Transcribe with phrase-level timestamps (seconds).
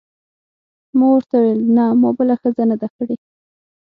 [0.97, 3.15] ما ورته وویل: نه، ما بله ښځه نه ده کړې.